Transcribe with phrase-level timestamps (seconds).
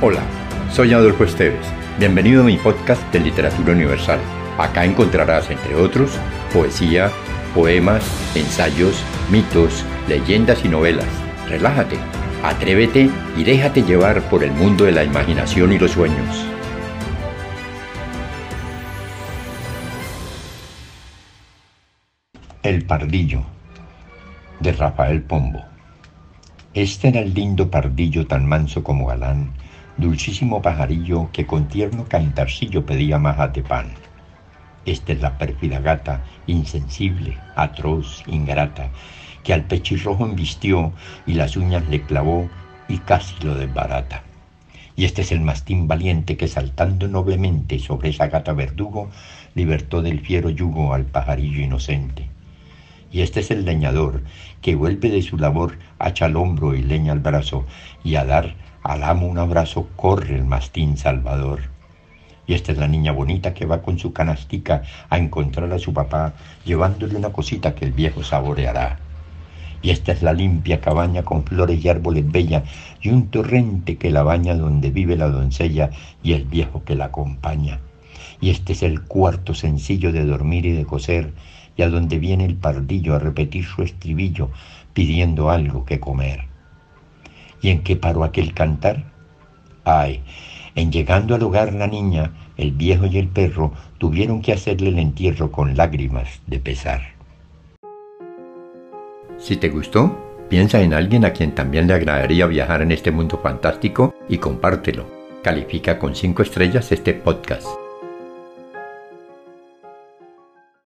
[0.00, 0.22] Hola,
[0.70, 1.66] soy Adolfo Esteves.
[1.98, 4.20] Bienvenido a mi podcast de Literatura Universal.
[4.56, 6.12] Acá encontrarás, entre otros,
[6.52, 7.10] poesía,
[7.52, 8.04] poemas,
[8.36, 11.08] ensayos, mitos, leyendas y novelas.
[11.48, 11.96] Relájate,
[12.44, 16.46] atrévete y déjate llevar por el mundo de la imaginación y los sueños.
[22.62, 23.42] El pardillo
[24.60, 25.64] de Rafael Pombo.
[26.72, 29.54] Este era el lindo pardillo tan manso como galán,
[29.98, 33.88] dulcísimo pajarillo que con tierno cantarcillo pedía majas de pan.
[34.86, 38.90] Esta es la pérfida gata, insensible, atroz, ingrata,
[39.42, 40.92] que al pechirrojo embistió
[41.26, 42.48] y las uñas le clavó
[42.88, 44.22] y casi lo desbarata.
[44.96, 49.10] Y este es el mastín valiente que saltando noblemente sobre esa gata verdugo,
[49.54, 52.30] libertó del fiero yugo al pajarillo inocente.
[53.10, 54.22] Y este es el leñador
[54.60, 57.64] que vuelve de su labor, hacha al hombro y leña al brazo,
[58.04, 61.60] y a dar al amo un abrazo corre el mastín salvador.
[62.46, 65.92] Y esta es la niña bonita que va con su canastica a encontrar a su
[65.92, 66.32] papá,
[66.64, 68.98] llevándole una cosita que el viejo saboreará.
[69.82, 72.64] Y esta es la limpia cabaña con flores y árboles bella,
[73.02, 75.90] y un torrente que la baña donde vive la doncella
[76.22, 77.80] y el viejo que la acompaña.
[78.40, 81.32] Y este es el cuarto sencillo de dormir y de coser,
[81.78, 84.50] y a donde viene el pardillo a repetir su estribillo
[84.92, 86.44] pidiendo algo que comer.
[87.62, 89.04] ¿Y en qué paró aquel cantar?
[89.84, 90.20] Ay,
[90.74, 94.98] en llegando al hogar la niña, el viejo y el perro tuvieron que hacerle el
[94.98, 97.00] entierro con lágrimas de pesar.
[99.38, 103.38] Si te gustó, piensa en alguien a quien también le agradaría viajar en este mundo
[103.40, 105.06] fantástico y compártelo.
[105.44, 107.87] Califica con 5 estrellas este podcast.